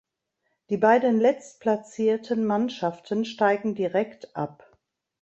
[0.71, 4.75] Die beiden letztplatzierten Mannschaften steigen direkt ab.